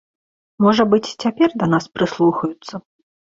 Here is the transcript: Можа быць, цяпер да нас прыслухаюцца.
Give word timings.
Можа 0.65 0.83
быць, 0.93 1.15
цяпер 1.23 1.49
да 1.65 1.67
нас 1.75 1.85
прыслухаюцца. 1.99 2.73